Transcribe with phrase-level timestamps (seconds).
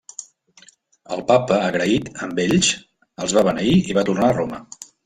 [1.17, 2.73] El papa agraït amb ells
[3.25, 4.67] els va beneir i va tornar a Roma.